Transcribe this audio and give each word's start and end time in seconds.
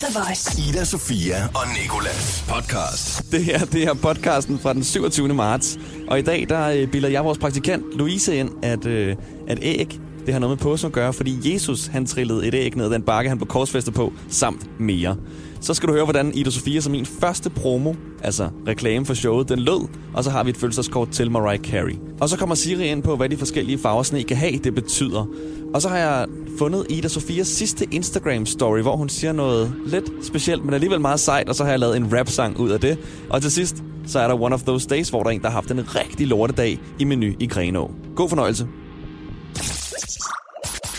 The 0.00 0.20
Voice. 0.20 0.62
Ida, 0.68 0.84
Sofia 0.84 1.48
og 1.54 1.62
Nikolas 1.82 2.44
podcast. 2.48 3.32
Det 3.32 3.44
her, 3.44 3.58
det 3.58 3.82
er 3.82 3.94
podcasten 3.94 4.58
fra 4.58 4.72
den 4.72 4.84
27. 4.84 5.28
marts. 5.34 5.78
Og 6.08 6.18
i 6.18 6.22
dag, 6.22 6.46
der 6.48 6.68
øh, 6.68 6.88
bilder 6.88 7.08
jeg 7.08 7.24
vores 7.24 7.38
praktikant 7.38 7.84
Louise 7.94 8.36
ind, 8.36 8.50
at, 8.64 8.86
øh, 8.86 9.16
at 9.48 9.58
æg, 9.62 10.00
det 10.26 10.34
har 10.34 10.40
noget 10.40 10.58
med 10.58 10.62
påsken 10.62 10.86
at 10.86 10.92
gøre, 10.92 11.12
fordi 11.12 11.54
Jesus, 11.54 11.86
han 11.86 12.06
trillede 12.06 12.46
et 12.46 12.54
æg 12.54 12.76
ned 12.76 12.84
ad 12.84 12.90
den 12.90 13.02
bakke, 13.02 13.28
han 13.28 13.38
blev 13.38 13.48
korsfæstet 13.48 13.94
på, 13.94 14.12
samt 14.28 14.80
mere. 14.80 15.16
Så 15.62 15.74
skal 15.74 15.88
du 15.88 15.92
høre, 15.92 16.04
hvordan 16.04 16.34
Ida 16.34 16.50
Sofia 16.50 16.80
som 16.80 16.92
min 16.92 17.06
første 17.06 17.50
promo, 17.50 17.94
altså 18.22 18.50
reklame 18.66 19.06
for 19.06 19.14
showet, 19.14 19.48
den 19.48 19.58
lød. 19.58 19.88
Og 20.14 20.24
så 20.24 20.30
har 20.30 20.44
vi 20.44 20.50
et 20.50 20.56
følelseskort 20.56 21.10
til 21.10 21.30
Mariah 21.30 21.60
Carey. 21.60 21.96
Og 22.20 22.28
så 22.28 22.36
kommer 22.36 22.54
Siri 22.54 22.88
ind 22.88 23.02
på, 23.02 23.16
hvad 23.16 23.28
de 23.28 23.36
forskellige 23.36 23.78
farver 23.78 24.02
sne 24.02 24.22
kan 24.22 24.36
have, 24.36 24.58
det 24.58 24.74
betyder. 24.74 25.26
Og 25.74 25.82
så 25.82 25.88
har 25.88 25.98
jeg 25.98 26.26
fundet 26.58 26.86
Ida 26.88 27.08
Sofias 27.08 27.48
sidste 27.48 27.86
Instagram-story, 27.94 28.80
hvor 28.82 28.96
hun 28.96 29.08
siger 29.08 29.32
noget 29.32 29.74
lidt 29.86 30.10
specielt, 30.22 30.64
men 30.64 30.74
alligevel 30.74 31.00
meget 31.00 31.20
sejt, 31.20 31.48
og 31.48 31.54
så 31.54 31.64
har 31.64 31.70
jeg 31.70 31.80
lavet 31.80 31.96
en 31.96 32.18
rap-sang 32.18 32.58
ud 32.58 32.70
af 32.70 32.80
det. 32.80 32.98
Og 33.30 33.42
til 33.42 33.50
sidst, 33.50 33.76
så 34.06 34.18
er 34.18 34.28
der 34.28 34.42
One 34.42 34.54
of 34.54 34.62
Those 34.62 34.88
Days, 34.88 35.08
hvor 35.08 35.22
der 35.22 35.30
er 35.30 35.34
en, 35.34 35.40
der 35.40 35.48
har 35.48 35.54
haft 35.54 35.70
en 35.70 35.96
rigtig 35.96 36.26
lortedag 36.26 36.78
i 36.98 37.04
menu 37.04 37.32
i 37.40 37.46
Grenå. 37.46 37.90
God 38.16 38.28
fornøjelse. 38.28 38.68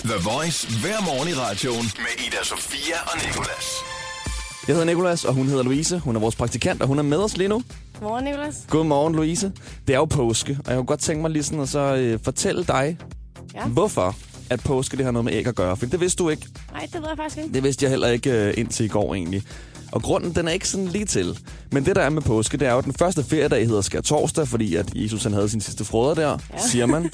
The 0.03 0.19
Voice 0.23 0.67
hver 0.81 1.01
morgen 1.05 1.29
i 1.29 1.33
radioen 1.33 1.85
med 1.97 2.25
Ida, 2.27 2.43
Sofia 2.43 2.95
og 3.05 3.17
Nikolas. 3.25 4.00
Jeg 4.67 4.75
hedder 4.75 4.85
Nikolas, 4.85 5.25
og 5.25 5.33
hun 5.33 5.47
hedder 5.47 5.63
Louise. 5.63 5.97
Hun 5.99 6.15
er 6.15 6.19
vores 6.19 6.35
praktikant, 6.35 6.81
og 6.81 6.87
hun 6.87 6.99
er 6.99 7.03
med 7.03 7.17
os 7.17 7.37
lige 7.37 7.47
nu. 7.47 7.63
Godmorgen, 7.99 8.23
Nicolas. 8.25 8.65
Godmorgen, 8.69 9.15
Louise. 9.15 9.51
Det 9.87 9.93
er 9.93 9.97
jo 9.99 10.05
påske, 10.05 10.57
og 10.65 10.69
jeg 10.71 10.77
kunne 10.77 10.85
godt 10.85 10.99
tænke 10.99 11.21
mig 11.21 11.31
lige 11.31 11.43
sådan 11.43 11.59
at 11.59 11.69
så 11.69 11.95
øh, 11.95 12.19
fortælle 12.23 12.63
dig, 12.63 12.97
Ja. 13.55 13.65
hvorfor 13.67 14.15
at 14.49 14.59
påske 14.59 14.97
det 14.97 15.05
har 15.05 15.11
noget 15.11 15.25
med 15.25 15.33
æg 15.33 15.47
at 15.47 15.55
gøre. 15.55 15.77
For 15.77 15.85
det 15.85 15.99
vidste 15.99 16.23
du 16.23 16.29
ikke. 16.29 16.45
Nej, 16.71 16.81
det 16.93 17.01
ved 17.01 17.07
jeg 17.09 17.17
faktisk 17.17 17.37
ikke. 17.37 17.53
Det 17.53 17.63
vidste 17.63 17.83
jeg 17.83 17.89
heller 17.89 18.07
ikke 18.07 18.31
øh, 18.31 18.53
indtil 18.57 18.85
i 18.85 18.89
går 18.89 19.15
egentlig. 19.15 19.43
Og 19.91 20.01
grunden, 20.01 20.35
den 20.35 20.47
er 20.47 20.51
ikke 20.51 20.67
sådan 20.67 20.87
lige 20.87 21.05
til. 21.05 21.39
Men 21.71 21.85
det, 21.85 21.95
der 21.95 22.01
er 22.01 22.09
med 22.09 22.21
påske, 22.21 22.57
det 22.57 22.67
er 22.67 22.73
jo, 22.73 22.81
den 22.81 22.93
første 22.93 23.23
feriedag 23.23 23.67
hedder 23.67 23.81
skær 23.81 24.01
torsdag, 24.01 24.47
fordi 24.47 24.75
at 24.75 24.89
Jesus 24.95 25.23
han 25.23 25.33
havde 25.33 25.49
sin 25.49 25.61
sidste 25.61 25.85
frøder 25.85 26.13
der, 26.13 26.37
ja. 26.53 26.67
siger 26.71 26.85
man. 26.85 27.09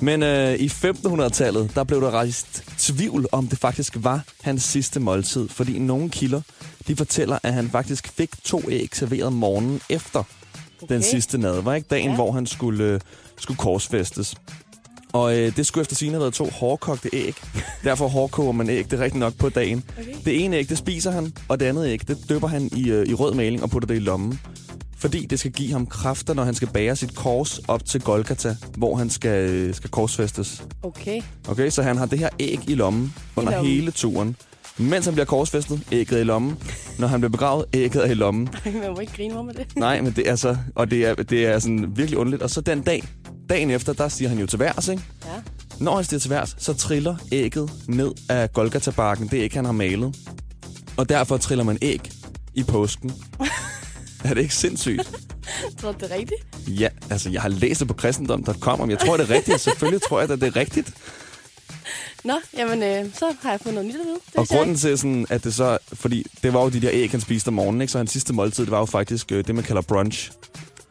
Men 0.00 0.22
øh, 0.22 0.54
i 0.54 0.66
1500-tallet, 0.66 1.70
der 1.74 1.84
blev 1.84 2.00
der 2.00 2.10
rejst 2.10 2.64
tvivl 2.78 3.26
om, 3.32 3.48
det 3.48 3.58
faktisk 3.58 3.96
var 4.00 4.24
hans 4.42 4.62
sidste 4.62 5.00
måltid. 5.00 5.48
Fordi 5.48 5.78
nogle 5.78 6.10
kilder, 6.10 6.40
de 6.88 6.96
fortæller, 6.96 7.38
at 7.42 7.52
han 7.52 7.70
faktisk 7.70 8.08
fik 8.16 8.30
to 8.44 8.62
æg 8.70 8.88
serveret 8.92 9.32
morgenen 9.32 9.80
efter 9.90 10.22
okay. 10.82 10.94
den 10.94 11.02
sidste 11.02 11.38
nadver. 11.38 11.72
Ikke? 11.74 11.86
Dagen. 11.90 12.10
Ja. 12.10 12.14
hvor 12.14 12.32
han 12.32 12.46
skulle, 12.46 12.84
øh, 12.84 13.00
skulle 13.38 13.58
korsfæstes. 13.58 14.34
Og 15.16 15.38
øh, 15.38 15.56
det 15.56 15.66
skulle 15.66 15.82
efter 15.82 15.96
sine 15.96 16.12
have 16.12 16.20
været 16.20 16.34
to 16.34 16.44
hårdkogte 16.44 17.08
æg. 17.12 17.34
Derfor 17.84 18.08
hårdkoger 18.08 18.52
man 18.52 18.70
æg, 18.70 18.90
det 18.90 18.92
er 19.00 19.04
rigtigt 19.04 19.20
nok 19.20 19.34
på 19.38 19.48
dagen. 19.48 19.84
Okay. 19.98 20.12
Det 20.24 20.44
ene 20.44 20.56
æg, 20.56 20.68
det 20.68 20.78
spiser 20.78 21.10
han, 21.10 21.32
og 21.48 21.60
det 21.60 21.66
andet 21.66 21.86
æg, 21.88 22.08
det 22.08 22.18
døber 22.28 22.48
han 22.48 22.70
i, 22.76 22.90
øh, 22.90 23.06
i 23.08 23.14
rød 23.14 23.34
maling 23.34 23.62
og 23.62 23.70
putter 23.70 23.86
det 23.86 23.96
i 23.96 23.98
lommen. 23.98 24.40
Fordi 24.98 25.26
det 25.26 25.38
skal 25.38 25.52
give 25.52 25.72
ham 25.72 25.86
kræfter, 25.86 26.34
når 26.34 26.44
han 26.44 26.54
skal 26.54 26.68
bære 26.68 26.96
sit 26.96 27.14
kors 27.14 27.58
op 27.68 27.84
til 27.84 28.00
Golgata, 28.00 28.56
hvor 28.76 28.96
han 28.96 29.10
skal, 29.10 29.50
øh, 29.50 29.74
skal 29.74 29.90
korsfæstes. 29.90 30.62
Okay. 30.82 31.20
Okay, 31.48 31.70
så 31.70 31.82
han 31.82 31.96
har 31.96 32.06
det 32.06 32.18
her 32.18 32.28
æg 32.38 32.60
i 32.68 32.74
lommen 32.74 33.14
under 33.36 33.52
lommen. 33.52 33.72
hele 33.72 33.90
turen. 33.90 34.36
Mens 34.78 35.04
han 35.04 35.14
bliver 35.14 35.26
korsfæstet, 35.26 35.82
ægget 35.92 36.20
i 36.20 36.22
lommen. 36.22 36.56
Når 36.98 37.08
han 37.08 37.20
bliver 37.20 37.30
begravet, 37.30 37.64
ægget 37.74 38.06
er 38.06 38.10
i 38.10 38.14
lommen. 38.14 38.48
Man 38.64 38.90
må 38.94 39.00
ikke 39.00 39.12
grine 39.16 39.34
mig 39.34 39.44
med 39.44 39.54
det. 39.54 39.76
Nej, 39.76 40.00
men 40.00 40.12
det 40.12 40.28
er 40.28 40.36
så, 40.36 40.56
og 40.74 40.90
det 40.90 41.06
er, 41.06 41.14
det 41.14 41.46
er 41.46 41.58
sådan 41.58 41.92
virkelig 41.96 42.18
underligt. 42.18 42.42
Og 42.42 42.50
så 42.50 42.60
den 42.60 42.82
dag, 42.82 43.04
dagen 43.48 43.70
efter, 43.70 43.92
der 43.92 44.08
siger 44.08 44.28
han 44.28 44.38
jo 44.38 44.46
til 44.46 44.58
værs, 44.58 44.88
ikke? 44.88 45.02
Ja. 45.24 45.30
Når 45.80 45.94
han 45.94 46.04
stiger 46.04 46.20
til 46.20 46.30
værs, 46.30 46.56
så 46.58 46.74
triller 46.74 47.16
ægget 47.32 47.70
ned 47.88 48.12
af 48.28 48.52
Golgata-bakken. 48.52 49.28
Det 49.28 49.34
æg, 49.36 49.52
han 49.54 49.64
har 49.64 49.72
malet. 49.72 50.16
Og 50.96 51.08
derfor 51.08 51.36
triller 51.36 51.64
man 51.64 51.78
æg 51.82 52.10
i 52.54 52.62
påsken. 52.62 53.12
er 54.24 54.34
det 54.34 54.38
ikke 54.38 54.54
sindssygt? 54.54 55.10
Tror 55.78 55.92
du, 55.92 55.98
det 56.00 56.12
er 56.12 56.16
rigtigt? 56.16 56.40
Ja, 56.68 56.88
altså 57.10 57.30
jeg 57.30 57.42
har 57.42 57.48
læst 57.48 57.80
det 57.80 57.88
på 57.88 57.94
kristendom.com, 57.94 58.80
om 58.80 58.90
jeg 58.90 58.98
tror, 58.98 59.16
det 59.16 59.30
er 59.30 59.34
rigtigt. 59.34 59.60
Selvfølgelig 59.60 60.02
tror 60.02 60.20
jeg, 60.20 60.30
at 60.30 60.40
det 60.40 60.46
er 60.46 60.56
rigtigt. 60.56 60.94
Nå, 62.24 62.34
jamen, 62.56 62.82
øh, 62.82 63.14
så 63.14 63.34
har 63.42 63.50
jeg 63.50 63.60
fået 63.60 63.74
noget 63.74 63.88
nyt 63.88 64.00
at 64.00 64.06
vide. 64.06 64.18
Det 64.26 64.36
Og 64.36 64.48
grunden 64.48 64.76
til 64.76 64.98
sådan, 64.98 65.26
at 65.30 65.44
det 65.44 65.54
så... 65.54 65.78
Fordi 65.92 66.26
det 66.42 66.54
var 66.54 66.62
jo 66.62 66.68
de 66.68 66.80
der 66.80 66.90
æg, 66.92 67.10
han 67.10 67.20
spiste 67.20 67.48
om 67.48 67.54
morgenen, 67.54 67.80
ikke? 67.80 67.92
Så 67.92 67.98
hans 67.98 68.10
sidste 68.10 68.32
måltid, 68.32 68.64
det 68.64 68.70
var 68.70 68.78
jo 68.78 68.84
faktisk 68.84 69.32
øh, 69.32 69.46
det, 69.46 69.54
man 69.54 69.64
kalder 69.64 69.82
brunch. 69.82 70.32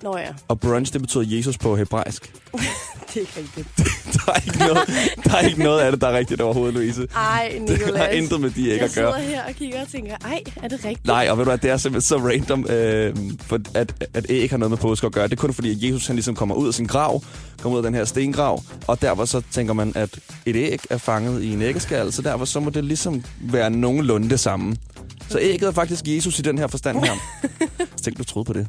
Nå 0.06 0.18
ja, 0.18 0.28
Og 0.48 0.60
brunch, 0.60 0.94
det 0.94 1.02
betyder 1.02 1.24
Jesus 1.28 1.58
på 1.58 1.76
hebraisk. 1.76 2.34
det 3.14 3.16
er 3.16 3.20
ikke 3.20 3.32
rigtigt. 3.38 3.68
Der 4.26 4.32
er 4.34 4.36
ikke 4.46 4.60
noget, 4.60 4.88
der 5.24 5.36
er 5.36 5.40
ikke 5.42 5.64
noget 5.64 5.82
af 5.82 5.92
det, 5.92 6.02
der 6.02 6.08
er 6.08 6.18
rigtigt 6.18 6.42
overhovedet, 6.42 6.74
Louise. 6.74 7.08
Ej, 7.16 7.52
Det 7.54 7.62
Nicolas. 7.80 7.98
har 8.02 8.08
intet 8.08 8.42
med 8.42 8.50
de 8.50 8.70
æg 8.70 8.76
jeg 8.78 8.82
at 8.84 8.92
gøre. 8.96 9.14
sidder 9.20 9.30
her 9.30 9.44
og 9.48 9.54
kigger 9.54 9.82
og 9.82 9.88
tænker, 9.88 10.16
ej, 10.26 10.42
er 10.64 10.68
det 10.68 10.86
rigtigt? 10.86 11.06
Nej, 11.08 11.28
og 11.30 11.38
ved 11.38 11.46
du 11.46 11.50
hvad, 11.52 11.58
det 11.58 11.70
er 11.70 11.78
simpelthen 11.78 12.02
så 12.08 12.18
random, 12.18 12.66
øh, 12.70 13.16
for 13.42 13.60
at, 13.74 14.08
at 14.14 14.26
æg 14.30 14.50
har 14.50 14.58
noget 14.58 14.70
med 14.70 14.78
påske 14.78 15.08
at 15.08 15.14
gøre. 15.14 15.24
Det 15.28 15.32
er 15.32 15.36
kun 15.42 15.54
fordi, 15.54 15.72
at 15.72 15.92
Jesus 15.92 16.08
han 16.08 16.16
ligesom 16.16 16.36
kommer 16.36 16.56
ud 16.56 16.68
af 16.68 16.74
sin 16.74 16.86
grav, 16.86 17.24
kommer 17.62 17.80
ud 17.80 17.86
af 17.86 17.88
den 17.92 17.94
her 17.94 18.06
stengrav, 18.06 18.64
og 18.88 19.02
derfor 19.02 19.26
så 19.26 19.42
tænker 19.52 19.74
man, 19.74 19.92
at 19.96 20.20
et 20.46 20.56
æg 20.56 20.80
er 20.90 20.98
fanget 20.98 21.44
i 21.44 21.54
en 21.54 21.62
æggeskal, 21.62 22.12
så 22.14 22.22
derfor 22.22 22.46
så 22.46 22.60
må 22.60 22.70
det 22.70 22.84
ligesom 22.84 23.24
være 23.42 23.70
nogenlunde 23.70 24.30
det 24.30 24.40
samme. 24.40 24.76
Så 25.30 25.40
ægget 25.42 25.68
er 25.68 25.72
faktisk 25.72 26.08
Jesus 26.08 26.40
i 26.40 26.42
den 26.42 26.58
her 26.58 26.68
forstand 26.68 27.00
her. 27.06 27.14
Så 27.98 28.04
tænk, 28.04 28.18
du 28.18 28.24
troede 28.24 28.46
på 28.48 28.54
det. 28.54 28.68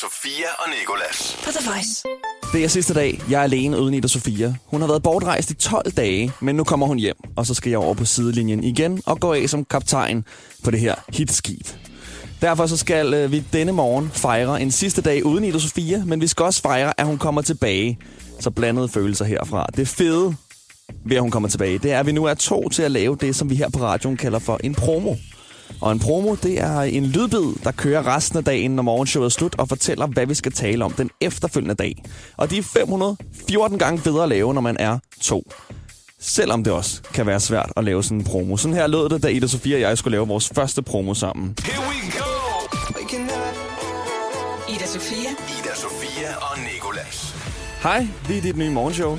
Sofia 0.00 0.46
og 0.58 0.70
Nikolas. 0.78 1.38
På 1.44 1.50
The 1.50 1.70
Voice. 1.70 2.02
Det 2.52 2.64
er 2.64 2.68
sidste 2.68 2.94
dag. 2.94 3.20
Jeg 3.30 3.38
er 3.38 3.42
alene 3.42 3.78
uden 3.78 3.94
Ida 3.94 4.08
Sofia. 4.08 4.54
Hun 4.66 4.80
har 4.80 4.88
været 4.88 5.02
bortrejst 5.02 5.50
i 5.50 5.54
12 5.54 5.92
dage, 5.92 6.32
men 6.40 6.56
nu 6.56 6.64
kommer 6.64 6.86
hun 6.86 6.98
hjem. 6.98 7.16
Og 7.36 7.46
så 7.46 7.54
skal 7.54 7.70
jeg 7.70 7.78
over 7.78 7.94
på 7.94 8.04
sidelinjen 8.04 8.64
igen 8.64 9.02
og 9.06 9.20
gå 9.20 9.32
af 9.32 9.48
som 9.48 9.64
kaptajn 9.64 10.24
på 10.64 10.70
det 10.70 10.80
her 10.80 10.94
hitskib. 11.08 11.66
Derfor 12.40 12.66
så 12.66 12.76
skal 12.76 13.14
øh, 13.14 13.32
vi 13.32 13.44
denne 13.52 13.72
morgen 13.72 14.10
fejre 14.14 14.62
en 14.62 14.70
sidste 14.70 15.02
dag 15.02 15.26
uden 15.26 15.44
Ida 15.44 15.58
Sofia, 15.58 16.02
men 16.04 16.20
vi 16.20 16.26
skal 16.26 16.44
også 16.44 16.62
fejre, 16.62 17.00
at 17.00 17.06
hun 17.06 17.18
kommer 17.18 17.42
tilbage. 17.42 17.98
Så 18.40 18.50
blandede 18.50 18.88
følelser 18.88 19.24
herfra. 19.24 19.66
Det 19.76 19.88
fede 19.88 20.36
ved, 21.06 21.16
at 21.16 21.22
hun 21.22 21.30
kommer 21.30 21.48
tilbage, 21.48 21.78
det 21.78 21.92
er, 21.92 22.00
at 22.00 22.06
vi 22.06 22.12
nu 22.12 22.24
er 22.24 22.34
to 22.34 22.68
til 22.68 22.82
at 22.82 22.90
lave 22.90 23.16
det, 23.20 23.36
som 23.36 23.50
vi 23.50 23.54
her 23.54 23.70
på 23.70 23.78
radioen 23.78 24.16
kalder 24.16 24.38
for 24.38 24.60
en 24.64 24.74
promo. 24.74 25.14
Og 25.80 25.92
en 25.92 25.98
promo, 25.98 26.34
det 26.34 26.60
er 26.60 26.80
en 26.80 27.06
lydbid, 27.06 27.64
der 27.64 27.70
kører 27.70 28.16
resten 28.16 28.38
af 28.38 28.44
dagen, 28.44 28.70
når 28.70 28.82
morgenshowet 28.82 29.26
er 29.26 29.30
slut, 29.30 29.54
og 29.58 29.68
fortæller, 29.68 30.06
hvad 30.06 30.26
vi 30.26 30.34
skal 30.34 30.52
tale 30.52 30.84
om 30.84 30.92
den 30.92 31.10
efterfølgende 31.20 31.74
dag. 31.74 32.02
Og 32.36 32.50
de 32.50 32.58
er 32.58 32.62
514 32.62 33.78
gange 33.78 34.02
bedre 34.02 34.22
at 34.22 34.28
lave, 34.28 34.54
når 34.54 34.60
man 34.60 34.76
er 34.80 34.98
to. 35.20 35.50
Selvom 36.20 36.64
det 36.64 36.72
også 36.72 37.02
kan 37.14 37.26
være 37.26 37.40
svært 37.40 37.72
at 37.76 37.84
lave 37.84 38.04
sådan 38.04 38.18
en 38.18 38.24
promo. 38.24 38.56
Sådan 38.56 38.74
her 38.74 38.86
lød 38.86 39.08
det, 39.08 39.22
da 39.22 39.28
Ida 39.28 39.46
Sofia 39.46 39.74
og 39.74 39.80
jeg 39.80 39.98
skulle 39.98 40.12
lave 40.12 40.28
vores 40.28 40.48
første 40.54 40.82
promo 40.82 41.14
sammen. 41.14 41.54
Here 41.64 41.80
we 41.80 42.18
go! 42.18 42.28
Ida 44.68 44.86
Sofia. 44.86 45.30
Ida, 45.30 45.74
Sofia 45.74 46.36
og 46.36 46.58
Nikolas. 46.58 47.34
Hej, 47.82 48.06
vi 48.28 48.36
er 48.38 48.42
dit 48.42 48.56
nye 48.56 48.70
morgenshow. 48.70 49.18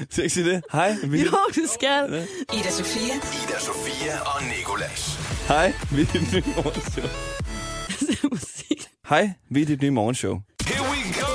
Skal 0.10 0.22
jeg 0.22 0.24
ikke 0.24 0.34
sige 0.34 0.50
det? 0.50 0.62
Hej, 0.72 0.96
vi 1.04 1.20
er 1.20 1.24
Jo, 1.24 1.38
du 1.56 1.66
skal. 1.74 2.28
Ida 2.54 2.70
Sofia. 2.70 3.14
Ida, 3.14 3.60
Sofia 3.60 4.20
og 4.20 4.42
Nikolas. 4.58 5.18
Hej, 5.48 5.72
vi 5.90 6.00
er 6.00 6.06
dit 6.06 6.32
nye 6.32 6.42
morgenshow. 6.56 7.04
Musik. 8.32 8.88
Hej, 9.08 9.30
vi 9.50 9.62
er 9.62 9.66
dit 9.66 9.82
nye 9.82 9.90
morgenshow. 9.90 10.40
Here 10.66 10.82
we 10.82 11.20
go! 11.20 11.30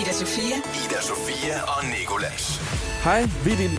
Ida 0.00 0.12
Sofia. 0.12 0.56
Ida, 0.56 1.00
Sofia 1.02 1.62
og 1.62 1.84
Nikolas. 1.98 2.60
Hej, 3.04 3.28
vi 3.44 3.52
er 3.52 3.56
dit... 3.56 3.70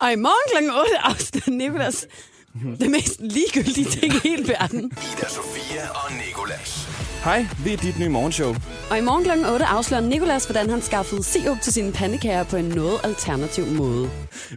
Og 0.00 0.12
i 0.12 0.16
morgen 0.16 0.70
kl. 0.70 0.78
8 0.80 0.98
afsnit 1.02 1.46
Nicolas. 1.46 2.06
Det 2.80 2.90
mest 2.90 3.20
ligegyldige 3.20 3.90
ting 3.90 4.14
i 4.14 4.28
hele 4.28 4.48
verden. 4.48 4.84
Ida, 4.84 5.28
Sofia 5.28 5.88
og 5.90 6.12
Nikolas. 6.26 6.88
Hej, 7.24 7.46
vi 7.64 7.72
er 7.72 7.76
dit 7.76 7.98
nye 7.98 8.08
morgenshow. 8.08 8.54
Og 8.90 8.98
i 8.98 9.00
morgen 9.00 9.24
kl. 9.24 9.30
8 9.52 9.64
afslører 9.64 10.00
Nicolas, 10.00 10.44
hvordan 10.44 10.70
han 10.70 10.82
skaffede 10.82 11.22
sirup 11.22 11.60
til 11.60 11.72
sine 11.72 11.92
pandekager 11.92 12.44
på 12.44 12.56
en 12.56 12.64
noget 12.64 13.00
alternativ 13.04 13.66
måde. 13.66 14.10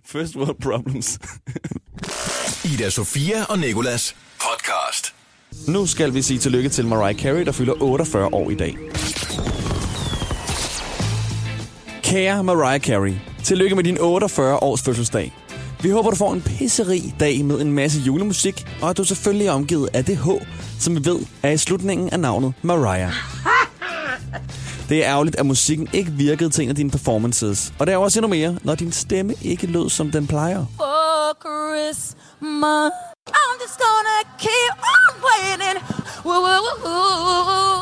First 0.06 0.36
world 0.36 0.62
problems. 0.62 1.20
Ida, 2.74 2.90
Sofia 2.90 3.44
og 3.50 3.60
Nikolas. 3.60 4.16
Podcast. 4.42 5.14
Nu 5.68 5.86
skal 5.86 6.14
vi 6.14 6.22
sige 6.22 6.40
tillykke 6.40 6.70
til 6.70 6.88
Mariah 6.88 7.16
Carey, 7.20 7.46
der 7.46 7.52
fylder 7.52 7.74
48 7.82 8.34
år 8.34 8.50
i 8.50 8.56
dag. 8.56 8.78
Kære 12.04 12.44
Mariah 12.44 12.82
Carey, 12.82 13.14
tillykke 13.44 13.76
med 13.76 13.84
din 13.84 13.98
48 14.00 14.64
års 14.64 14.82
fødselsdag. 14.82 15.34
Vi 15.82 15.90
håber, 15.90 16.10
du 16.10 16.16
får 16.16 16.34
en 16.34 16.42
pisserig 16.42 17.16
dag 17.20 17.46
med 17.46 17.62
en 17.62 17.72
masse 17.72 18.00
julemusik, 18.00 18.68
og 18.82 18.90
at 18.90 18.98
du 18.98 19.04
selvfølgelig 19.04 19.48
er 19.48 19.52
omgivet 19.52 19.90
af 19.94 20.06
det 20.06 20.18
H, 20.18 20.28
som 20.80 20.96
vi 20.96 21.06
ved 21.06 21.20
er 21.44 21.50
i 21.52 21.58
slutningen 21.58 22.10
af 22.10 22.20
navnet 22.20 22.54
Mariah. 22.62 23.12
Det 24.90 24.98
er 25.06 25.10
ærgerligt, 25.12 25.36
at 25.36 25.46
musikken 25.46 25.88
ikke 25.94 26.12
virkede 26.12 26.50
til 26.50 26.64
en 26.64 26.70
af 26.70 26.76
dine 26.76 26.90
performances. 26.92 27.74
Og 27.80 27.88
det 27.88 27.94
er 27.94 27.98
også 27.98 28.20
endnu 28.20 28.30
mere, 28.30 28.58
når 28.64 28.76
din 28.76 28.92
stemme 28.92 29.34
ikke 29.42 29.68
lød, 29.68 29.90
som 29.90 30.12
den 30.12 30.28
plejer. 30.28 30.66
for 30.78 31.38
Christmas. 31.46 32.92
I'm 33.40 33.56
just 33.64 33.78
gonna 33.86 34.18
keep 34.40 34.74
on 34.96 35.14
waiting. 35.28 36.07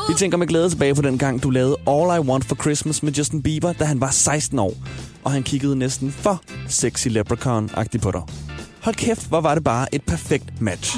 Vi 0.08 0.14
tænker 0.14 0.36
med 0.38 0.46
glæde 0.46 0.70
tilbage 0.70 0.94
på 0.94 1.02
den 1.02 1.18
gang, 1.18 1.42
du 1.42 1.50
lavede 1.50 1.76
All 1.88 2.16
I 2.24 2.28
Want 2.28 2.44
for 2.44 2.54
Christmas 2.54 3.02
med 3.02 3.12
Justin 3.12 3.42
Bieber, 3.42 3.72
da 3.72 3.84
han 3.84 4.00
var 4.00 4.10
16 4.10 4.58
år. 4.58 4.74
og 5.24 5.32
han 5.32 5.42
kiggede 5.42 5.76
næsten 5.76 6.12
for 6.12 6.40
sexy 6.68 7.08
leprechaun-agtigt 7.08 8.00
på 8.02 8.10
dig. 8.10 8.22
Hold 8.82 8.94
kæft, 8.94 9.28
hvor 9.28 9.40
var 9.40 9.54
det 9.54 9.64
bare 9.64 9.94
et 9.94 10.02
perfekt 10.02 10.60
match. 10.60 10.96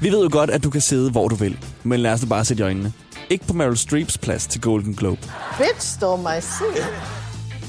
Vi 0.00 0.10
ved 0.10 0.22
jo 0.22 0.28
godt, 0.32 0.50
at 0.50 0.64
du 0.64 0.70
kan 0.70 0.80
sidde, 0.80 1.10
hvor 1.10 1.28
du 1.28 1.34
vil, 1.34 1.58
men 1.82 2.00
lad 2.00 2.12
os 2.12 2.20
da 2.20 2.26
bare 2.26 2.44
sætte 2.44 2.60
i 2.60 2.64
øjnene. 2.64 2.92
Ikke 3.30 3.46
på 3.46 3.52
Meryl 3.52 3.76
Streeps 3.76 4.18
plads 4.18 4.46
til 4.46 4.60
Golden 4.60 4.94
Globe. 4.94 5.20
Bitch 5.58 5.86
stole 5.96 6.22
my 6.22 6.40
seat. 6.40 6.92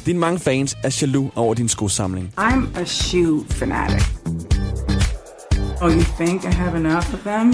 Dine 0.06 0.20
mange 0.20 0.40
fans 0.40 0.76
er 0.84 0.98
jaloux 1.02 1.32
over 1.36 1.54
din 1.54 1.70
skosamling. 1.70 2.34
I'm 2.40 2.80
a 2.80 2.86
shoe 2.86 3.46
fanatic. 3.50 4.02
Oh, 5.82 5.92
you 5.92 6.02
think 6.02 6.44
I 6.44 6.48
have 6.54 6.78
enough 6.78 7.14
of 7.14 7.20
them? 7.20 7.54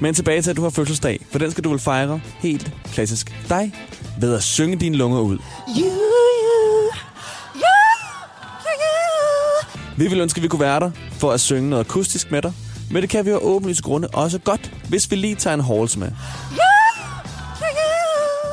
Men 0.00 0.14
tilbage 0.14 0.42
til, 0.42 0.50
at 0.50 0.56
du 0.56 0.62
har 0.62 0.70
fødselsdag, 0.70 1.26
for 1.30 1.38
den 1.38 1.50
skal 1.50 1.64
du 1.64 1.70
vel 1.70 1.78
fejre 1.78 2.20
helt 2.38 2.72
klassisk 2.92 3.34
dig 3.48 3.72
ved 4.20 4.34
at 4.34 4.42
synge 4.42 4.76
dine 4.76 4.96
lunger 4.96 5.20
ud. 5.20 5.38
You, 5.78 5.84
you, 5.84 6.90
you, 7.54 7.62
you. 7.62 7.72
Vi 9.96 10.08
vil 10.08 10.20
ønske, 10.20 10.38
at 10.38 10.42
vi 10.42 10.48
kunne 10.48 10.60
være 10.60 10.80
der 10.80 10.90
for 11.12 11.32
at 11.32 11.40
synge 11.40 11.70
noget 11.70 11.84
akustisk 11.84 12.30
med 12.30 12.42
dig, 12.42 12.52
men 12.90 13.02
det 13.02 13.10
kan 13.10 13.24
vi 13.24 13.30
jo 13.30 13.36
af 13.36 13.40
åbenlyse 13.42 13.82
grunde 13.82 14.08
også 14.08 14.38
godt, 14.38 14.72
hvis 14.88 15.10
vi 15.10 15.16
lige 15.16 15.34
tager 15.34 15.54
en 15.54 15.60
halls 15.60 15.96
med. 15.96 16.10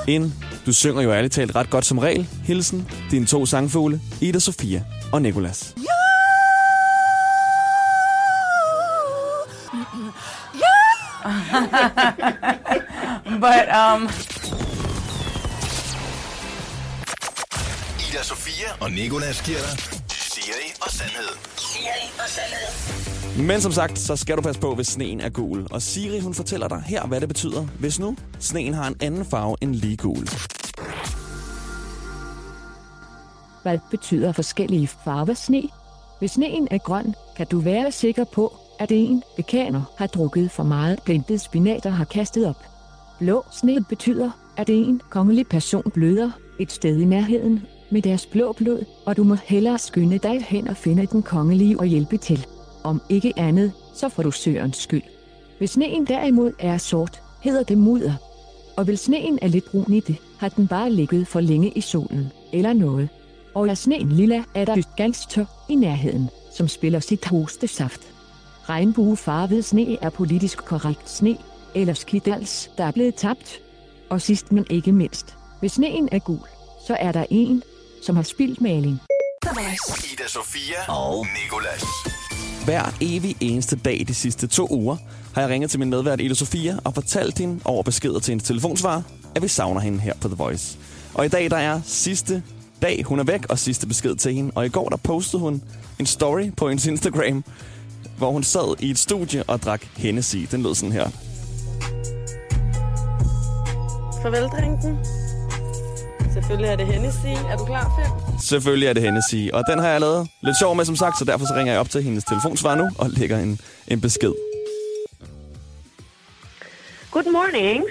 Ind. 0.07 0.31
Du 0.65 0.73
synger 0.73 1.01
jo 1.01 1.13
ærligt 1.13 1.33
talt 1.33 1.55
ret 1.55 1.69
godt 1.69 1.85
som 1.85 1.97
regel. 1.97 2.27
Hilsen, 2.43 2.87
dine 3.11 3.25
to 3.25 3.45
sangfugle, 3.45 4.01
Ida 4.21 4.39
Sofia 4.39 4.83
og 5.11 5.21
Nikolas. 5.21 5.75
But 13.45 13.65
um, 13.81 14.01
Ida 18.09 18.23
Sofia 18.23 18.67
og 18.81 18.91
Nikolas 18.91 19.41
giver 19.41 19.57
dig 19.57 19.79
Siri 20.11 20.73
og 20.81 20.91
Sandhed. 20.91 21.49
Men 23.37 23.61
som 23.61 23.71
sagt, 23.71 23.99
så 23.99 24.15
skal 24.15 24.37
du 24.37 24.41
passe 24.41 24.61
på, 24.61 24.75
hvis 24.75 24.87
sneen 24.87 25.21
er 25.21 25.29
gul. 25.29 25.67
Og 25.71 25.81
Siri, 25.81 26.19
hun 26.19 26.33
fortæller 26.33 26.67
dig 26.67 26.83
her, 26.85 27.07
hvad 27.07 27.21
det 27.21 27.27
betyder, 27.27 27.61
hvis 27.79 27.99
nu 27.99 28.15
sneen 28.39 28.73
har 28.73 28.87
en 28.87 28.95
anden 29.01 29.25
farve 29.25 29.55
end 29.61 29.75
lige 29.75 29.97
gul. 29.97 30.29
Hvad 33.61 33.79
betyder 33.91 34.31
forskellige 34.31 34.87
farver 34.87 35.33
sne? 35.33 35.63
Hvis 36.19 36.31
sneen 36.31 36.67
er 36.71 36.77
grøn, 36.77 37.15
kan 37.37 37.47
du 37.47 37.59
være 37.59 37.91
sikker 37.91 38.23
på, 38.23 38.58
at 38.79 38.91
en 38.91 39.23
bekaner 39.35 39.81
har 39.97 40.07
drukket 40.07 40.51
for 40.51 40.63
meget 40.63 40.99
printet 41.05 41.41
spinat 41.41 41.85
og 41.85 41.93
har 41.93 42.05
kastet 42.05 42.47
op. 42.47 42.65
Blå 43.19 43.45
sne 43.51 43.83
betyder, 43.89 44.31
at 44.57 44.69
en 44.69 45.01
kongelig 45.09 45.47
person 45.47 45.91
bløder 45.93 46.31
et 46.59 46.71
sted 46.71 46.99
i 46.99 47.05
nærheden 47.05 47.61
med 47.89 48.01
deres 48.01 48.25
blå 48.25 48.53
blod, 48.53 48.85
og 49.05 49.17
du 49.17 49.23
må 49.23 49.35
hellere 49.35 49.77
skynde 49.77 50.17
dig 50.17 50.43
hen 50.43 50.67
og 50.67 50.77
finde 50.77 51.05
den 51.05 51.23
kongelige 51.23 51.79
og 51.79 51.85
hjælpe 51.85 52.17
til. 52.17 52.47
Om 52.83 53.01
ikke 53.09 53.33
andet, 53.37 53.71
så 53.95 54.09
får 54.09 54.23
du 54.23 54.31
sørens 54.31 54.77
skyld. 54.77 55.03
Hvis 55.57 55.69
sneen 55.69 56.05
derimod 56.05 56.51
er 56.59 56.77
sort, 56.77 57.21
hedder 57.41 57.63
det 57.63 57.77
mudder. 57.77 58.13
Og 58.77 58.83
hvis 58.83 58.99
sneen 58.99 59.39
er 59.41 59.47
lidt 59.47 59.65
brun 59.71 59.93
i 59.93 59.99
det, 59.99 60.15
har 60.37 60.49
den 60.49 60.67
bare 60.67 60.91
ligget 60.91 61.27
for 61.27 61.39
længe 61.39 61.69
i 61.69 61.81
solen, 61.81 62.31
eller 62.53 62.73
noget. 62.73 63.09
Og 63.55 63.67
er 63.67 63.73
sneen 63.73 64.09
lilla, 64.09 64.43
er 64.55 64.65
der 64.65 64.75
et 64.75 64.95
gangster 64.97 65.45
i 65.69 65.75
nærheden, 65.75 66.29
som 66.57 66.67
spiller 66.67 66.99
sit 66.99 67.25
hostesaft. 67.25 68.01
Regnbuefarvet 68.69 69.65
sne 69.65 69.97
er 70.01 70.09
politisk 70.09 70.57
korrekt 70.65 71.09
sne, 71.09 71.37
eller 71.75 71.93
skidals, 71.93 72.69
der 72.77 72.83
er 72.83 72.91
blevet 72.91 73.15
tabt. 73.15 73.61
Og 74.09 74.21
sidst 74.21 74.51
men 74.51 74.65
ikke 74.69 74.91
mindst, 74.91 75.35
hvis 75.59 75.71
sneen 75.71 76.09
er 76.11 76.19
gul, 76.19 76.39
så 76.87 76.97
er 76.99 77.11
der 77.11 77.25
en, 77.29 77.63
som 78.03 78.15
har 78.15 78.23
spildt 78.23 78.61
maling. 78.61 78.99
Ida 80.13 80.27
Sofia 80.27 80.93
og 80.93 81.27
Nikolas. 81.43 81.83
Hver 82.65 82.97
evig 83.01 83.35
eneste 83.39 83.75
dag 83.75 84.05
de 84.07 84.13
sidste 84.13 84.47
to 84.47 84.67
uger 84.71 84.97
har 85.33 85.41
jeg 85.41 85.49
ringet 85.49 85.71
til 85.71 85.79
min 85.79 85.89
medvært 85.89 86.21
Ida 86.21 86.33
Sofia 86.33 86.77
og 86.83 86.93
fortalt 86.93 87.37
hende 87.37 87.59
over 87.65 87.83
beskeder 87.83 88.19
til 88.19 88.31
hendes 88.31 88.47
telefonsvar, 88.47 89.03
at 89.35 89.43
vi 89.43 89.47
savner 89.47 89.81
hende 89.81 89.99
her 89.99 90.13
på 90.21 90.27
The 90.27 90.37
Voice. 90.37 90.77
Og 91.13 91.25
i 91.25 91.29
dag 91.29 91.51
der 91.51 91.57
er 91.57 91.81
sidste 91.85 92.43
dag, 92.81 93.03
hun 93.03 93.19
er 93.19 93.23
væk, 93.23 93.45
og 93.49 93.59
sidste 93.59 93.87
besked 93.87 94.15
til 94.15 94.33
hende. 94.33 94.51
Og 94.55 94.65
i 94.65 94.69
går 94.69 94.89
der 94.89 94.97
postede 94.97 95.41
hun 95.41 95.61
en 95.99 96.05
story 96.05 96.51
på 96.57 96.69
hendes 96.69 96.85
Instagram, 96.85 97.43
hvor 98.19 98.31
hun 98.31 98.43
sad 98.43 98.75
i 98.79 98.89
et 98.89 98.99
studie 98.99 99.43
og 99.43 99.61
drak 99.61 99.81
Hennessy. 99.97 100.37
Den 100.51 100.63
lød 100.63 100.75
sådan 100.75 100.91
her. 100.91 101.07
Farvel, 104.21 104.43
drinken. 104.43 104.99
Selvfølgelig 106.33 106.69
er 106.71 106.75
det 106.75 106.87
Hennessy. 106.87 107.33
Er 107.51 107.57
du 107.57 107.65
klar, 107.65 107.85
Fem? 107.99 108.39
Selvfølgelig 108.39 108.87
er 108.87 108.93
det 108.93 109.03
Hennessy, 109.03 109.49
og 109.53 109.63
den 109.69 109.79
har 109.79 109.87
jeg 109.87 109.99
lavet 110.01 110.27
lidt 110.43 110.57
sjov 110.59 110.75
med, 110.75 110.85
som 110.85 110.95
sagt, 110.95 111.19
så 111.19 111.25
derfor 111.25 111.45
så 111.45 111.53
ringer 111.55 111.73
jeg 111.73 111.79
op 111.79 111.89
til 111.89 112.03
hendes 112.03 112.23
telefonsvar 112.23 112.75
nu 112.75 112.89
og 112.97 113.09
lægger 113.09 113.37
en, 113.39 113.59
en 113.87 114.01
besked. 114.01 114.33
Good 117.11 117.31
morning. 117.31 117.83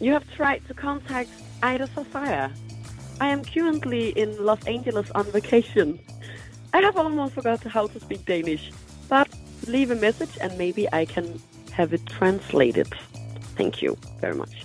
You 0.00 0.10
have 0.10 0.24
tried 0.36 0.60
to 0.68 0.74
contact 0.74 1.28
Ida 1.74 1.86
Sofia. 1.94 2.44
I 3.20 3.28
am 3.34 3.44
currently 3.54 4.12
in 4.16 4.28
Los 4.48 4.62
Angeles 4.66 5.10
on 5.14 5.24
vacation. 5.32 5.98
I 6.74 6.78
have 6.86 6.96
almost 6.96 7.34
forgot 7.34 7.60
how 7.76 7.86
to 7.86 8.00
speak 8.00 8.26
Danish, 8.28 8.72
leave 9.66 9.90
a 9.90 9.94
message 9.94 10.38
and 10.40 10.56
maybe 10.58 10.86
I 10.92 11.04
can 11.04 11.40
have 11.72 11.92
it 11.92 12.04
translated. 12.06 12.88
Thank 13.56 13.82
you 13.82 13.96
very 14.20 14.34
much. 14.34 14.64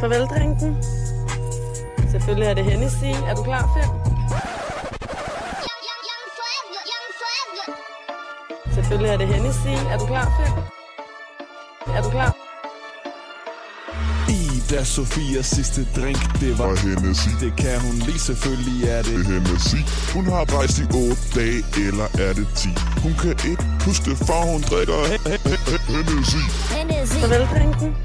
Farvel, 0.00 0.26
drinken. 0.26 0.76
Selvfølgelig 2.10 2.46
er 2.46 2.54
det 2.54 2.64
Hennessy. 2.64 3.04
Er 3.04 3.34
du 3.34 3.42
klar, 3.42 3.64
Fem? 3.76 3.90
Selvfølgelig 8.74 9.12
er 9.12 9.16
det 9.16 9.28
Hennessy. 9.28 9.84
Er 9.92 9.98
du 9.98 10.06
klar, 10.06 10.26
Fem? 10.40 10.79
Ida 14.70 14.84
Sofias 14.84 15.46
sidste 15.46 15.86
drink, 15.96 16.40
det 16.40 16.58
var 16.58 16.64
Og 16.64 16.78
Hennessy, 16.78 17.28
Det 17.40 17.52
kan 17.56 17.80
hun 17.80 17.94
lige, 17.94 18.18
selvfølgelig 18.18 18.88
er 18.88 19.02
det 19.02 19.14
det 19.14 19.26
Hennessy 19.26 19.76
Hun 20.14 20.24
har 20.24 20.58
rejst 20.58 20.78
i 20.78 20.82
8 20.82 21.16
dage, 21.34 21.64
eller 21.88 22.04
er 22.24 22.32
det 22.32 22.46
10 22.56 22.68
Hun 23.02 23.14
kan 23.22 23.30
ikke 23.50 23.64
huske 23.84 24.10
det, 24.10 24.18
for 24.18 24.52
hun 24.52 24.62
drikker 24.70 24.94
Hennessy 26.76 27.16
Farvel, 27.22 27.46
drinken. 27.54 27.96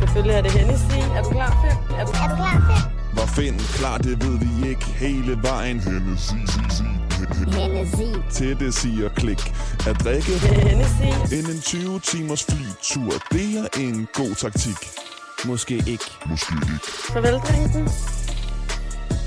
Selvfølgelig 0.00 0.34
er 0.38 0.42
det 0.42 0.52
Hennessy. 0.52 0.98
Er 1.16 1.22
du 1.22 1.30
klar, 1.30 1.52
Fem? 1.62 1.98
Er 1.98 2.04
du 2.06 2.12
klar? 2.12 2.90
Hvor 3.12 3.26
find 3.26 3.60
klar, 3.78 3.98
det 3.98 4.24
ved 4.24 4.38
vi 4.38 4.68
ikke 4.68 4.84
hele 4.84 5.38
vejen 5.42 5.80
Hennessy, 5.80 6.34
si, 6.52 6.60
si. 6.76 6.84
til 8.30 8.60
det 8.60 8.74
siger 8.74 9.08
klik. 9.08 9.52
At 9.86 9.96
drikke 10.04 10.32
er 10.32 10.68
Hennessy. 10.68 11.34
inden 11.34 11.52
en 11.54 11.60
20 11.60 12.00
timers 12.00 12.44
flytur, 12.44 13.12
det 13.32 13.58
er 13.58 13.80
en 13.80 14.08
god 14.14 14.34
taktik. 14.34 15.07
Måske 15.44 15.74
ikke. 15.74 16.04
Måske 16.26 16.54
ikke 16.54 16.86
Farvel, 16.86 17.34
drinken. 17.34 17.88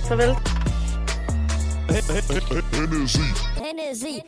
Farvel. 0.07 0.35
Hennessy 3.57 4.19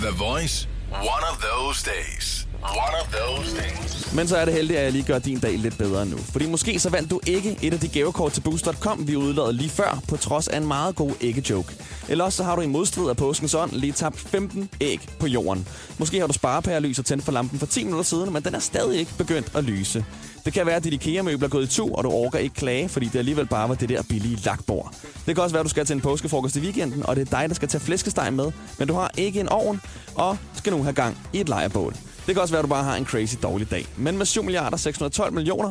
The 0.00 0.10
Voice. 0.12 0.66
One 0.92 1.24
of 1.30 1.40
those 1.42 1.82
days. 1.82 2.46
One 2.62 2.94
of 3.02 3.08
those 3.12 3.56
things. 3.56 4.14
Men 4.14 4.28
så 4.28 4.36
er 4.36 4.44
det 4.44 4.54
heldigt, 4.54 4.78
at 4.78 4.84
jeg 4.84 4.92
lige 4.92 5.04
gør 5.04 5.18
din 5.18 5.38
dag 5.38 5.58
lidt 5.58 5.78
bedre 5.78 6.06
nu. 6.06 6.16
Fordi 6.16 6.46
måske 6.46 6.78
så 6.78 6.90
vandt 6.90 7.10
du 7.10 7.20
ikke 7.26 7.58
et 7.62 7.74
af 7.74 7.80
de 7.80 7.88
gavekort 7.88 8.32
til 8.32 8.40
Boost.com, 8.40 9.08
vi 9.08 9.16
udlod 9.16 9.52
lige 9.52 9.70
før, 9.70 10.02
på 10.08 10.16
trods 10.16 10.48
af 10.48 10.56
en 10.56 10.66
meget 10.66 10.96
god 10.96 11.12
æggejoke. 11.20 11.74
Eller 12.08 12.24
også 12.24 12.36
så 12.36 12.44
har 12.44 12.56
du 12.56 12.62
i 12.62 12.66
modstrid 12.66 13.08
af 13.08 13.16
påskens 13.16 13.54
ånd 13.54 13.72
lige 13.72 13.92
tabt 13.92 14.18
15 14.18 14.68
æg 14.80 15.08
på 15.18 15.26
jorden. 15.26 15.68
Måske 15.98 16.20
har 16.20 16.26
du 16.26 16.32
sparepærelys 16.32 16.98
og 16.98 17.04
tændt 17.04 17.24
for 17.24 17.32
lampen 17.32 17.58
for 17.58 17.66
10 17.66 17.84
minutter 17.84 18.04
siden, 18.04 18.32
men 18.32 18.42
den 18.42 18.54
er 18.54 18.58
stadig 18.58 18.98
ikke 18.98 19.12
begyndt 19.18 19.56
at 19.56 19.64
lyse. 19.64 20.04
Det 20.44 20.52
kan 20.52 20.66
være, 20.66 20.76
at 20.76 20.84
dit 20.84 20.92
IKEA-møbel 20.92 21.44
er 21.44 21.48
gået 21.48 21.64
i 21.72 21.76
tu, 21.76 21.94
og 21.94 22.04
du 22.04 22.10
orker 22.10 22.38
ikke 22.38 22.54
klage, 22.54 22.88
fordi 22.88 23.06
det 23.06 23.18
alligevel 23.18 23.46
bare 23.46 23.68
var 23.68 23.74
det 23.74 23.88
der 23.88 24.02
billige 24.02 24.38
lakbord. 24.44 24.94
Det 25.26 25.34
kan 25.34 25.44
også 25.44 25.54
være, 25.54 25.60
at 25.60 25.64
du 25.64 25.70
skal 25.70 25.86
til 25.86 25.94
en 25.94 26.00
påskefrokost 26.00 26.56
i 26.56 26.60
weekenden, 26.60 27.06
og 27.06 27.16
det 27.16 27.32
er 27.32 27.38
dig, 27.38 27.48
der 27.48 27.54
skal 27.54 27.68
tage 27.68 27.84
flæskesteg 27.84 28.32
med, 28.32 28.52
men 28.78 28.88
du 28.88 28.94
har 28.94 29.10
ikke 29.16 29.40
en 29.40 29.48
ovn, 29.48 29.80
og 30.14 30.36
skal 30.54 30.72
nu 30.72 30.82
have 30.82 30.92
gang 30.92 31.18
i 31.32 31.40
et 31.40 31.48
lejrebål. 31.48 31.94
Det 32.26 32.34
kan 32.34 32.42
også 32.42 32.52
være, 32.54 32.58
at 32.58 32.64
du 32.64 32.68
bare 32.68 32.84
har 32.84 32.96
en 32.96 33.06
crazy 33.06 33.34
dårlig 33.42 33.70
dag. 33.70 33.86
Men 33.96 34.18
med 34.18 34.26
7 34.26 34.42
milliarder 34.42 34.76
612 34.76 35.32
millioner 35.32 35.68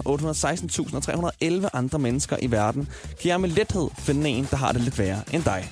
816.311 1.63 1.69
andre 1.73 1.99
mennesker 1.99 2.37
i 2.41 2.51
verden, 2.51 2.89
kan 3.21 3.29
jeg 3.29 3.41
med 3.41 3.49
lethed 3.49 3.87
finde 3.97 4.29
en, 4.29 4.47
der 4.51 4.57
har 4.57 4.71
det 4.71 4.81
lidt 4.81 4.99
værre 4.99 5.21
end 5.33 5.43
dig. 5.43 5.69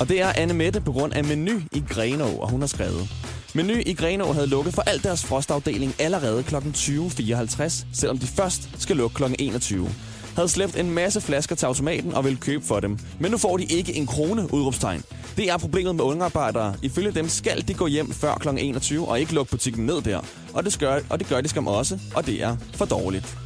Og 0.00 0.08
det 0.08 0.20
er 0.20 0.32
Anne 0.36 0.54
Mette 0.54 0.80
på 0.80 0.92
grund 0.92 1.12
af 1.12 1.24
Menu 1.24 1.60
i 1.72 1.82
Grenå, 1.88 2.28
og 2.28 2.50
hun 2.50 2.60
har 2.60 2.66
skrevet. 2.68 3.08
Menu 3.54 3.74
i 3.86 3.94
Grenå 3.94 4.32
havde 4.32 4.46
lukket 4.46 4.74
for 4.74 4.82
al 4.82 5.02
deres 5.02 5.24
frostafdeling 5.24 5.94
allerede 5.98 6.42
kl. 6.42 6.56
20.54, 6.56 7.84
selvom 7.92 8.18
de 8.18 8.26
først 8.26 8.68
skal 8.78 8.96
lukke 8.96 9.16
kl. 9.16 9.22
21 9.38 9.90
havde 10.36 10.48
slæbt 10.48 10.76
en 10.76 10.90
masse 10.90 11.20
flasker 11.20 11.54
til 11.54 11.66
automaten 11.66 12.14
og 12.14 12.24
ville 12.24 12.38
købe 12.38 12.64
for 12.64 12.80
dem. 12.80 12.98
Men 13.20 13.30
nu 13.30 13.38
får 13.38 13.56
de 13.56 13.64
ikke 13.64 13.94
en 13.94 14.06
krone, 14.06 14.54
udråbstegn. 14.54 15.02
Det 15.36 15.50
er 15.50 15.58
problemet 15.58 15.94
med 15.94 16.04
ungarbejdere. 16.04 16.74
Ifølge 16.82 17.10
dem 17.10 17.28
skal 17.28 17.68
de 17.68 17.74
gå 17.74 17.86
hjem 17.86 18.12
før 18.12 18.34
kl. 18.34 18.48
21 18.58 19.08
og 19.08 19.20
ikke 19.20 19.34
lukke 19.34 19.50
butikken 19.50 19.86
ned 19.86 20.02
der. 20.02 20.20
Og 20.54 20.64
det, 20.64 20.78
gør, 20.78 21.00
og 21.10 21.18
det 21.18 21.28
gør 21.28 21.40
de 21.40 21.48
skam 21.48 21.66
også, 21.66 21.98
og 22.14 22.26
det 22.26 22.42
er 22.42 22.56
for 22.74 22.84
dårligt. 22.84 23.36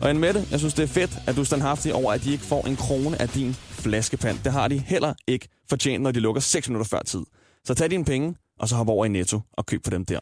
Og 0.00 0.10
en 0.10 0.18
Mette, 0.18 0.46
jeg 0.50 0.58
synes, 0.58 0.74
det 0.74 0.82
er 0.82 0.86
fedt, 0.86 1.10
at 1.26 1.36
du 1.36 1.40
er 1.40 1.44
standhaftig 1.44 1.94
over, 1.94 2.12
at 2.12 2.24
de 2.24 2.32
ikke 2.32 2.44
får 2.44 2.66
en 2.66 2.76
krone 2.76 3.22
af 3.22 3.28
din 3.28 3.56
flaskepand. 3.70 4.38
Det 4.44 4.52
har 4.52 4.68
de 4.68 4.78
heller 4.78 5.14
ikke 5.26 5.48
fortjent, 5.68 6.02
når 6.02 6.10
de 6.10 6.20
lukker 6.20 6.40
6 6.40 6.68
minutter 6.68 6.88
før 6.88 7.02
tid. 7.02 7.22
Så 7.64 7.74
tag 7.74 7.90
dine 7.90 8.04
penge, 8.04 8.34
og 8.60 8.68
så 8.68 8.74
hop 8.76 8.88
over 8.88 9.04
i 9.04 9.08
Netto 9.08 9.40
og 9.52 9.66
køb 9.66 9.80
for 9.84 9.90
dem 9.90 10.04
der. 10.04 10.18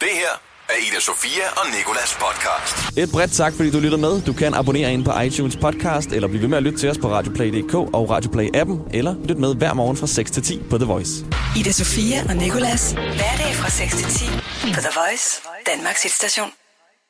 Det 0.00 0.08
her 0.12 0.55
er 0.76 0.80
Ida 0.88 1.00
Sofia 1.00 1.46
og 1.56 1.64
Nikolas 1.76 2.18
podcast. 2.24 2.98
Et 2.98 3.10
bredt 3.12 3.32
tak, 3.32 3.52
fordi 3.56 3.70
du 3.70 3.80
lytter 3.80 3.98
med. 3.98 4.22
Du 4.22 4.32
kan 4.32 4.54
abonnere 4.54 4.92
ind 4.92 5.04
på 5.04 5.20
iTunes 5.20 5.56
podcast, 5.56 6.08
eller 6.12 6.28
blive 6.28 6.42
ved 6.42 6.48
med 6.48 6.56
at 6.56 6.62
lytte 6.62 6.78
til 6.78 6.90
os 6.90 6.98
på 6.98 7.08
Radioplay.dk 7.08 7.74
og 7.74 8.16
Radioplay-appen, 8.16 8.76
eller 8.98 9.14
lyt 9.24 9.38
med 9.38 9.54
hver 9.54 9.74
morgen 9.74 9.96
fra 9.96 10.06
6 10.06 10.30
til 10.30 10.42
10 10.42 10.62
på 10.70 10.78
The 10.78 10.86
Voice. 10.86 11.12
Ida 11.58 11.72
Sofia 11.72 12.18
og 12.28 12.36
Nicolas. 12.36 12.92
Hverdag 12.92 13.52
fra 13.54 13.70
6 13.70 13.96
til 13.96 14.06
10 14.06 14.24
på 14.74 14.80
The 14.80 14.92
Voice, 15.00 15.42
Danmarks 15.66 16.02
hitstation. 16.02 16.65